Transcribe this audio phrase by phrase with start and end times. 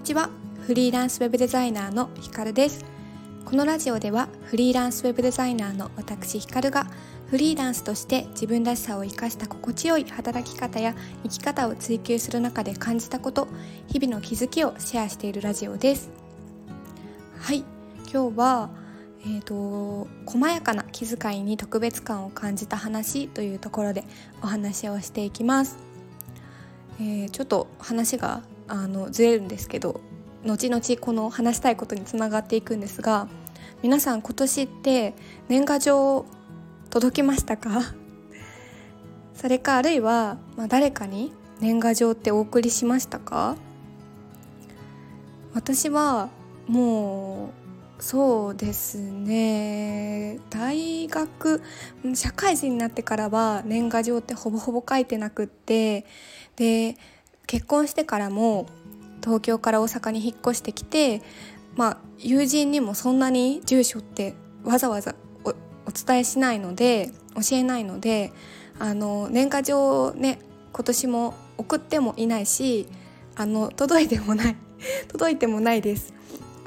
[0.00, 0.30] にちは。
[0.66, 2.86] フリーランスウェブデザイナーのひかるです。
[3.44, 6.86] このラジオではフリーランスウェブデザイナーの私ひかるが
[7.26, 13.46] フリーランスとして自分らしさを生かした心地よい働き方や生き方を追求する中で感じたこと
[13.88, 16.08] 日々の気づきをシェアしているラジオです。
[17.38, 17.62] はい。
[18.10, 18.70] 今日は
[19.26, 24.04] えーと、細やかな気遣いに特別感を感じた話というところで
[24.40, 25.76] お話をしていきます、
[26.98, 28.40] えー、ちょっと話が
[28.72, 30.00] あのずれるんですけど
[30.46, 33.28] 後々この話したいことにつながっていくんですが
[33.82, 35.14] 皆さん今年って
[35.48, 36.24] 年賀状
[36.90, 37.94] 届きましたか？
[39.34, 43.56] それかあるいは、まあ、誰かに年賀状ってお送りしましたか？
[45.52, 46.28] 私は
[46.68, 47.50] も
[47.98, 51.60] うそうですね大学
[52.14, 56.06] 社会人になってからは年賀状ってほぼほぼ書いてなくって
[56.56, 56.96] で
[57.50, 58.68] 結婚してからも
[59.24, 61.20] 東京から大阪に引っ越してきて
[61.74, 65.52] まあ友人にもそんなに住所ってわざわざお
[65.90, 68.32] 伝えしないので教えないので
[68.78, 70.38] あの年賀状をね
[70.72, 72.86] 今年も送ってもいないし
[73.34, 74.56] あの届いてもない
[75.10, 76.14] 届いてもないです。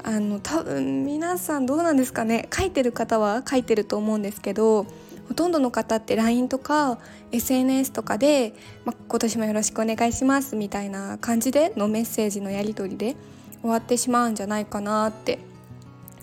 [0.02, 2.46] あの多分皆さんどうなんですかね。
[2.52, 4.84] 書いてる方は書いてると思うんですけど
[5.28, 6.98] ほとんどの方って LINE とか
[7.32, 13.16] SNS とかで、まあ、今年もよろしくお願いしますみたいな感じでのメッセージのやり取りで
[13.62, 15.38] 終わってしまうんじゃないかなって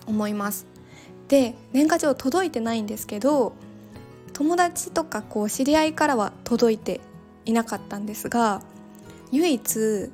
[0.06, 0.66] 思います。
[1.28, 3.54] で年賀状届いてないんですけど
[4.32, 7.00] 友達とかこう知り合いからは届いて
[7.44, 8.60] いなかったんですが
[9.30, 10.10] 唯一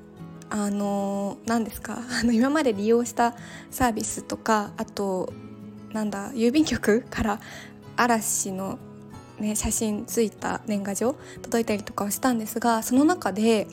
[0.50, 3.34] あの何ですかあの今まで利用した
[3.70, 5.32] サービスとかあと
[5.92, 7.40] なんだ郵便局から
[7.98, 8.78] 嵐の、
[9.38, 13.66] ね、写真ついた年賀状届いたりとかはしたんですがその中で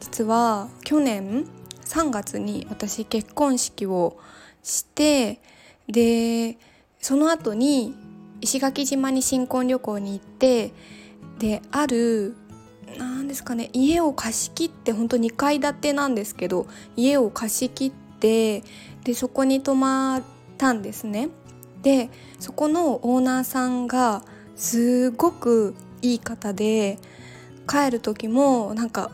[0.00, 1.46] 実は去年
[1.84, 4.18] 3月に私結婚式を
[4.62, 5.40] して
[5.86, 6.58] で
[7.00, 7.94] その後に
[8.40, 10.72] 石垣島に新婚旅行に行って
[11.38, 12.36] である
[12.98, 18.62] 何ですかね家を貸し切って本当2階建てなんですけど家を貸し切って
[19.04, 20.22] でそこに泊まっ
[20.56, 21.28] たんですね。
[21.82, 24.22] でそこのオーナーさんが
[24.56, 26.98] すごくいい方で
[27.68, 29.10] 帰る時もなんか、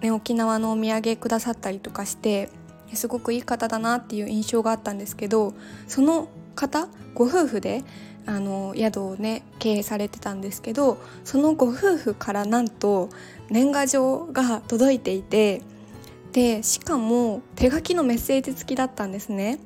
[0.00, 2.50] ね、沖縄のお土産くださったりとかして
[2.94, 5.54] すごくいい方だなっていう印象があったんですけど
[5.86, 7.84] その方ご夫婦で
[8.26, 13.08] あの宿をね経営されてたんですけどそのご夫婦からなんと
[13.50, 15.62] 年賀状が届いていて
[16.32, 19.58] でしかも手書きのメッセージ付きだったんですね。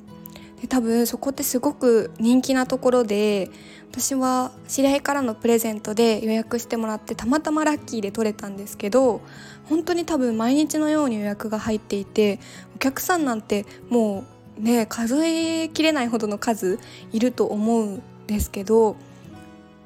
[0.60, 3.50] で多分そこってすごく人気なところで
[3.90, 9.20] 私は知り合いからのプレゼントで予約してもらってたまたまラッキーで取れたんですけど
[9.68, 12.40] 本当に多分毎日のように予約が入っていて
[12.74, 14.24] お客さんなんても
[14.58, 16.78] うね数えきれないほどの数
[17.12, 18.96] いると思うんですけど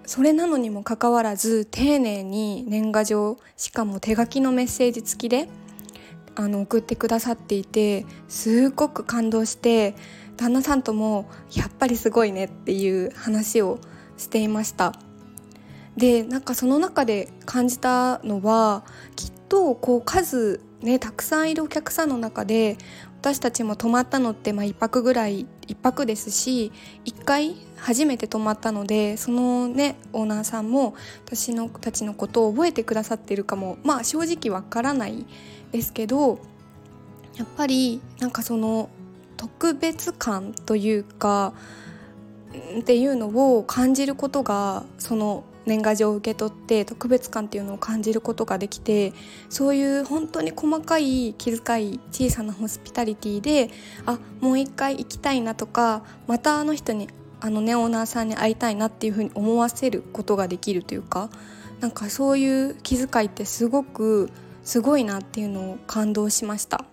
[0.06, 5.48] それなのにもかかわらず丁寧に年賀状しかも手書きのメッセージ付きで
[6.34, 9.94] あの送ってくださっていてすごく感動して
[10.40, 13.78] 旦那さんともやっぱりすごいねっていう話を
[14.16, 14.94] していました。
[15.98, 18.84] でなんかその中で感じたのは
[19.16, 22.78] きっとこう数ねたくさんいるお客さんの中で
[23.20, 26.72] 私たちも泊まったのってまあ1泊ぐらい1泊ですし
[27.04, 30.94] 1回初めて泊まったのでそのねオーナーさんも
[31.26, 35.26] 私のたちのことを覚えてくださってるかもまあ正直わからない
[35.70, 36.38] ですけど
[37.36, 38.88] やっぱりなんかその
[39.40, 41.54] 特別感というか
[42.78, 49.14] っていうのを感じることがその年賀状を受け取って特別感っていうのを感じることができて
[49.48, 53.70] そういう本当に細かい気遣い小さなホスピタリティで
[54.04, 57.08] あもう一回行きたいなとかまたあの人に
[57.40, 61.30] あのねオーナーさんに会いたいなっていうふうに思わせることができるというか
[61.80, 64.28] なんかそういう気遣いってすごく
[64.64, 66.84] すごいなっていうのを感動しました。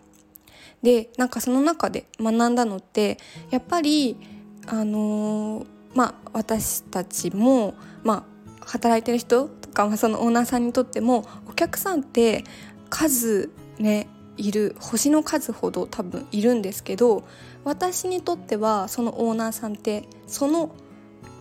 [0.84, 3.18] でなんかその中で学んだのって
[3.50, 4.18] やっぱり
[4.68, 5.66] あのー、
[5.96, 8.26] まあ私たちもま
[8.62, 12.44] あ働いてる人とか、そのオーナーさんにとってもお客さんって
[12.90, 17.26] 数ねいる星の数ほど多分いるんですけど
[17.64, 20.72] 私にとってはそのオーナーさんってその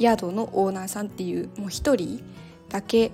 [0.01, 2.23] 宿のオーナーさんっていうもう一人
[2.69, 3.13] だけ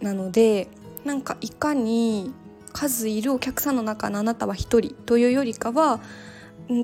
[0.00, 0.68] なので
[1.04, 2.32] なんかいかに
[2.72, 6.00] 数いるお客さんの中のあなたは一人というよりかは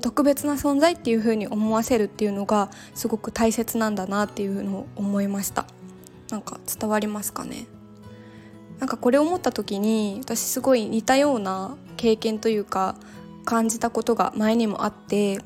[0.01, 5.67] 特別な存在っていう風に思わせるっていうのがすごく大切なんだなっていうのを思いました。
[6.31, 7.67] なんか伝わりますかね？
[8.79, 12.95] なんかこれを思った時に私すごい似たような経験というか
[13.45, 15.39] 感じたことが前にもあって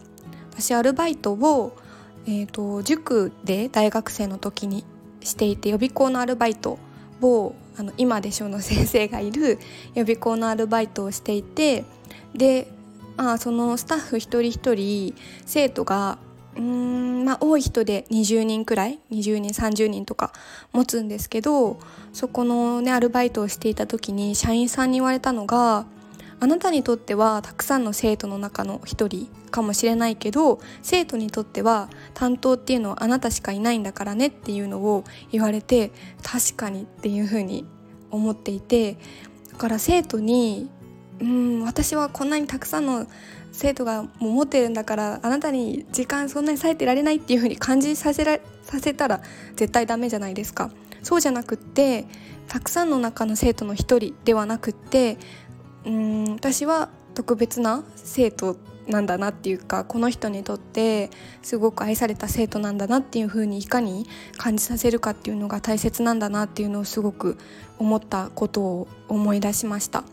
[0.51, 1.77] 私アルバイトを、
[2.25, 4.83] えーと、塾で大学生の時に
[5.21, 6.79] していて予備校のアルバイト
[7.21, 9.57] をあの今でしょの先生がいる
[9.95, 11.85] 予備校のアルバイトをしていて
[12.35, 12.67] で、
[13.15, 15.15] まあ、そのスタッフ一人一人
[15.45, 16.17] 生徒が
[16.57, 20.33] うんまあ多い人で20人くらい20人30人とか
[20.73, 21.79] 持つんですけど
[22.11, 25.85] そこのねアルバイトをしていた時に社員さんに言われたのが
[26.41, 35.91] あなたにとってはたくさんの生徒の中の一人かもしれないけど生徒にとっては担当っていうのはあなたしかいないんだからねっていうのを言われて
[36.23, 37.65] 確かにっていうふうに
[38.11, 38.97] 思っていて
[39.51, 40.69] だから生徒に
[41.19, 43.05] うん私はこんなにたくさんの
[43.51, 49.21] 生徒がもう持ってるんだからあなたに時間そんなに割いてられないっていうふうに感じさせらさせたら
[49.55, 50.71] 絶対ダメじゃないですか。
[51.01, 52.05] そうじゃなくって
[52.47, 55.17] たくさんの中の生徒の一人ではなくって
[55.85, 61.11] うん私は特別な生徒なんだなっていうかこの人にとって
[61.41, 67.37] すごく愛された生徒なんだなっていうふうにいかに感じさせるかっていうのが大切なんだなっていうのをすごく
[67.77, 70.03] 思ったことを思い出しました。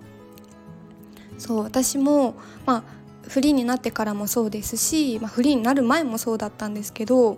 [1.39, 2.35] そう私も
[2.65, 2.83] まあ
[3.29, 7.35] フリーになってからもそうですし、まあ、フリーになる前もそうだったんですけどや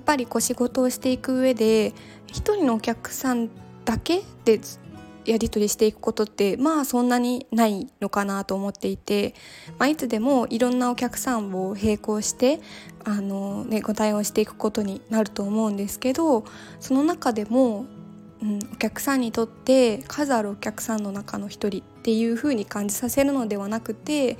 [0.00, 1.92] っぱりこう仕事をしていく上で
[2.26, 3.48] 一人のお客さん
[3.84, 4.60] だけで
[5.24, 9.34] やり取りしていくことってまあそんなにないのかなと思っていて、
[9.78, 12.60] まあ、いつでもいろんなお客さんを並行して
[13.04, 16.44] あの、ね、ご対応していくことになると思うんですけど
[16.80, 17.86] その中でも、
[18.42, 24.38] うん、お客さんにとって数あるお客さんの中の一人っていう風に感じさせるのではなくて、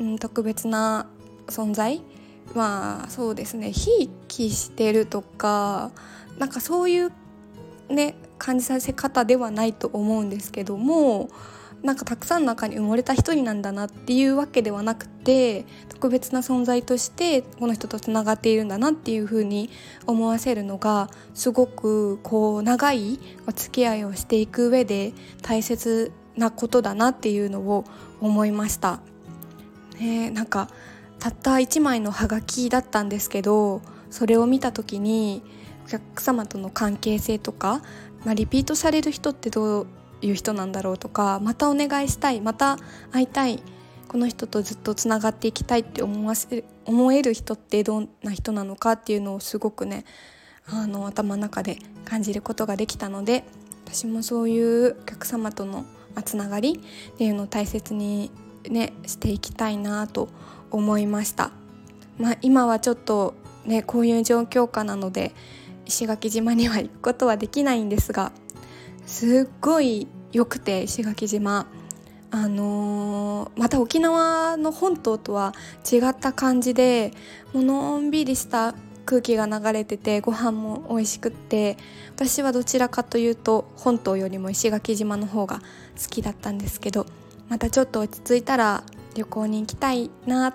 [0.00, 1.06] うん、特別な
[1.46, 2.02] 存在
[2.54, 5.90] まあそうですねひいきしてるとか
[6.38, 7.12] なんかそういう
[7.88, 11.28] ね感じさせ方ではないと思うんですけども
[11.84, 19.68] なんかたくさんの中に埋もれた一人なんだなっていうわけではなくて特別な存在としてこの人とつながっているんだなっていうふうに
[20.06, 27.84] 思わせるのがすごくこう長いお付き合いをしていく上で大切なことだなっていうのを
[28.20, 29.00] 思いました。
[30.00, 30.68] ね、なんか
[31.18, 35.42] たった1枚のハガキだったんですけどそれを見た時に
[35.84, 37.82] お客様との関係性とか
[38.24, 39.86] まあ、リピートされる人ってどう
[40.22, 42.78] いう人なんだろうとかまたお願いしたいまた
[43.12, 43.62] 会いたい
[44.08, 50.04] この人とずっとつながっていきたいって思わせ思える人ってどんな人なのかっていうのをすごくね
[50.66, 53.44] あの頭の中で感じることができたので
[53.84, 55.84] 私もそういうお客様との
[56.24, 56.80] つながり
[57.12, 58.30] っていうのを大切に
[58.68, 60.28] ねしていきたいなと
[60.70, 61.50] 思いました。
[62.18, 63.34] まあ、今はちょっと
[63.66, 65.34] ねこういう状況下なので
[65.86, 68.32] 石垣島には行くことはできないんですが
[69.06, 71.66] すっごい良くて石垣島。
[72.30, 75.54] あのー、また沖縄の本島とは
[75.88, 77.12] 違った感じで
[77.52, 78.74] ものんびりした
[79.06, 81.76] 空気が流れててご飯も美味しくって
[82.16, 87.06] 私はどちらかというと本島よりも石垣島の方が好きだったんですけど
[87.48, 88.82] またちょっと落ち着いたら
[89.14, 90.54] 旅行に行きたいなっ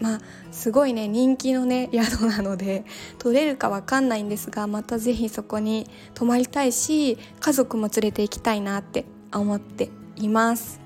[0.00, 0.20] まあ
[0.52, 2.84] すごいね人気のね 宿なので
[3.18, 10.80] 取れるかわかんないんですがまた是非そこに泊まりたいし家族も連れて行きたいなって思っています。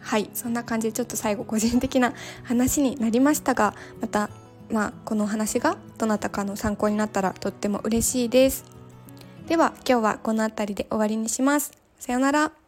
[0.00, 4.30] はいそんな感じでちょっと最後個人的な話になりましたがまた
[4.70, 8.64] まあこの話がどなたかの参考になったらとっても嬉しいです。
[9.46, 11.72] では今日はこの辺りで終わりにします。
[11.98, 12.67] さようなら。